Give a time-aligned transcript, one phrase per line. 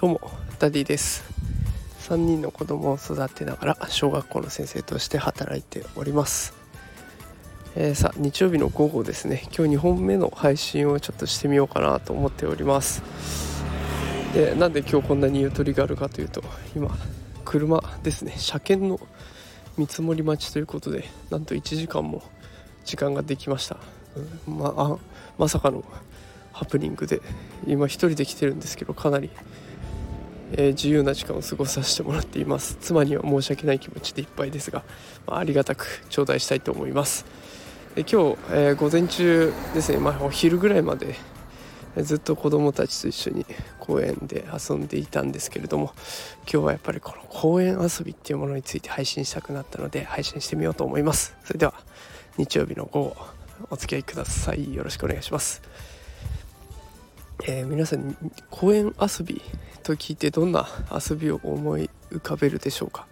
[0.00, 0.20] どうも
[0.58, 1.24] ダディです。
[2.00, 6.52] 3人の子供を育てながら小学校の先生として働いております、
[7.76, 9.42] えー、さあ日曜日の午後ですね。
[9.56, 13.02] 今日2本目の配信をちょっとしてみようかなと思っております。
[14.34, 16.42] でなんで今日こんなにゆとりがあるかというと
[16.76, 16.94] 今
[17.44, 18.34] 車ですね。
[18.36, 19.00] 車検の
[19.78, 22.22] 見積もり待ちということでなんと1時間も
[22.84, 23.78] 時間ができました、
[24.46, 24.96] まあ
[25.38, 25.84] まさかの
[26.52, 27.20] ハプニングで
[27.66, 29.30] 今1人で来てるんですけどかなり
[30.56, 32.76] えー、自由な時間を過ごさせてもらっています。
[32.80, 34.84] 妻には申し訳ない気持ちでいっぱいですが、
[35.26, 37.24] まあ、ありがたく頂戴したいと思います。
[37.94, 41.16] で今日、えー、午前中ですね、まあ、お昼ぐらいまで
[41.98, 43.46] ずっと子供たちと一緒に
[43.78, 45.92] 公園で遊んでいたんですけれども
[46.42, 51.36] 今日はやっぱりこの公園遊びっていうものについて配信したくなったので配信してみようと思います。
[51.44, 51.74] それでは
[52.36, 53.43] 日曜日の午後。
[53.70, 54.74] お付き合いください。
[54.74, 55.62] よろしくお願いします。
[57.46, 58.16] えー、皆さん
[58.50, 59.42] 公園遊び
[59.82, 63.06] と聞いてどんな遊びを思い浮かべるでしょうか？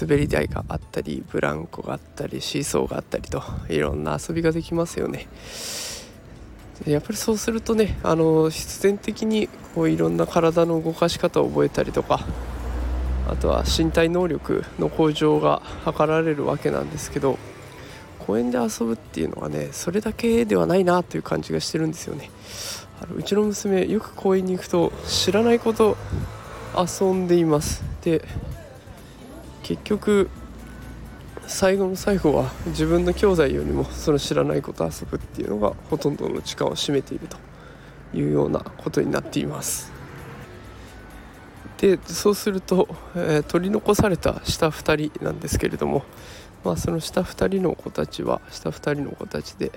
[0.00, 5.26] 滑り台があったりブランコがあったりシーソーがあったりといろんな遊びができますよね。
[6.86, 12.26] やっぱりそうするとねあの必然的にこういろんな体の動かし方を覚えたりとか
[13.28, 17.38] あとは身体能力の向上が図られるわけなんですけど
[18.26, 22.30] 公園で遊ぶっていうのはねそれだけではないなという感じがしてるんですよね。
[23.02, 25.96] あのうちの娘よく公園に行くと知らないこと
[26.76, 27.82] 遊んでいます。
[28.02, 28.24] で
[29.62, 30.30] 結局
[31.46, 37.36] 最後の最後は自分の兄弟よりもその知らないこと遊ぶっていうのがほとんどの時間を占めていると
[38.16, 39.92] いうようなことになっています。
[41.78, 46.04] でそうすると、えー、取り残された下2人なんですけれども、
[46.64, 49.70] まあ、その下2人の子たちは下2人の子たちで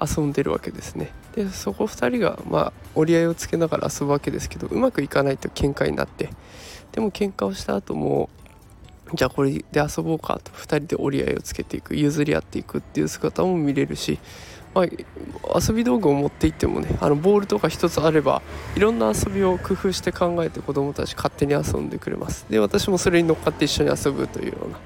[0.00, 1.10] 遊んでるわけですね。
[1.34, 6.30] でそこ2人がま折り合いをつけながら遊ぶわけですけどうまくいかないと喧嘩になって。
[6.92, 8.28] でも喧嘩をした後も
[9.14, 10.50] じゃあこれで遊ぼうかと。
[10.52, 11.94] 2人で折り合いをつけていく。
[11.94, 14.18] 譲り合っていくっていう姿も見れるし、
[14.74, 14.84] まあ、
[15.58, 18.40] 遊び道具を持っていってもねあのボールとか1つあれば
[18.74, 22.46] いろんな遊びを工夫して考えて子どもたち勝手に遊んでくれます。
[22.48, 24.78] で私もそれに乗っかって一緒に遊ぶというような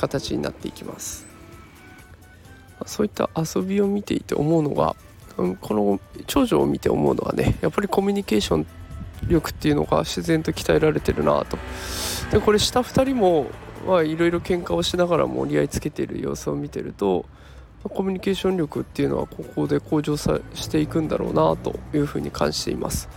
[0.00, 1.26] 形になっていきます。
[2.86, 4.96] そういった遊びを見ていて思うのが
[5.36, 8.66] この長女を見て思うのはねやっぱりコミュニケーション
[9.28, 11.58] 力っていうのが自然と鍛えられてるなと。
[12.32, 13.50] でこれ下2人も
[14.04, 17.26] いろいろ喧嘩をしながら盛り合いつけてる様子を見てると
[17.82, 23.08] コミュニケーション力っていうのはここで向上さしていくんだろうなというふうに感じています。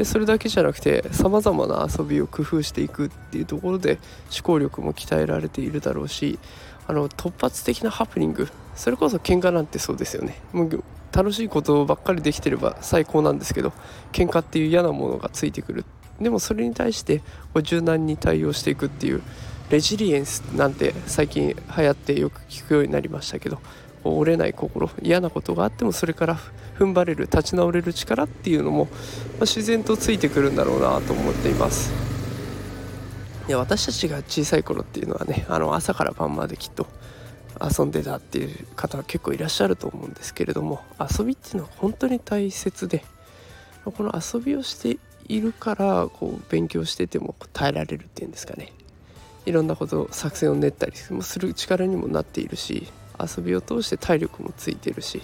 [0.00, 3.98] でそれだけじゃなくてさまざまな遊びを工夫していくっていうところで
[4.34, 6.38] 思考力も鍛えられているだろうし
[6.86, 10.40] あの突発的なハプニングそれこそ喧嘩なんてそうですよね。
[10.54, 13.74] もう楽しいことばっかりできてれば最高なんですけど
[14.10, 15.84] 喧嘩っていう嫌なものがついてくる。
[16.18, 17.20] でもそれに対して
[17.62, 19.20] 柔軟に対応していくっていう
[19.68, 23.58] レジリエンスなんて最近流行ってよく聞くようになりましたけど
[24.04, 26.38] 折れない心嫌なことがあってもそれから
[26.78, 28.94] 踏ん張れる立ち直れる力っていうのも、まあ、
[29.42, 31.92] 自然とついてくるんだろうなと思っています。
[33.48, 36.86] いや私たちが小さい頃っていうのはねあの朝から晩まできっと
[37.60, 43.04] 遊んでたっていう方は結構いらっしゃると思うんですけれども遊びっていうのは本当に大切で
[43.84, 48.72] この遊びをしているからこう勉強してても耐えられるっていうんですかね。
[49.46, 52.86] いろんなこと作戦を練ったりする力にもなっているし
[53.24, 55.22] 遊びを通して体力もついてるし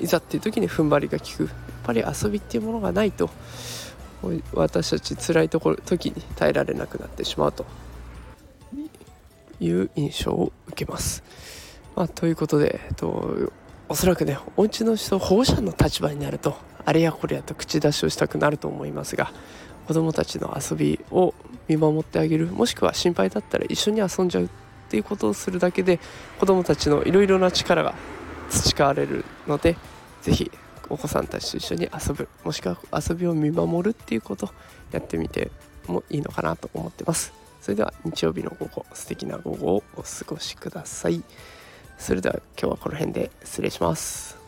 [0.00, 1.50] いざっていう時に踏ん張りが効くやっ
[1.84, 3.30] ぱり遊びっていうものがないと
[4.54, 7.66] 私たち辛いところ時に耐えられなくなってしまうと
[9.60, 11.22] いう印象を受けます。
[11.94, 13.50] まあ、ということで、えっと、
[13.88, 19.32] おそらくねお家の人保護者の立場になるとあれやこれやと口出しをしたくなると思いますが
[19.86, 21.32] 子どもたちの遊びを
[21.68, 24.50] 見守ってあげるもしくは心配だったら一緒に遊んじゃう
[24.86, 25.98] っていうことをするだけで
[26.38, 27.94] 子どもたちのいろいろな力が
[28.48, 29.76] 培われるので
[30.22, 30.50] 是非
[30.88, 34.50] お子さんたちと一緒に遊ぶもしくは遊びを見守るっていうことを
[34.92, 35.50] やってみて
[35.86, 37.46] もいいのかなと思ってます。
[37.66, 41.20] それでは日曜日の午後素敵な午後をお過ごしください
[41.98, 44.45] それでは今日はこの辺で失礼します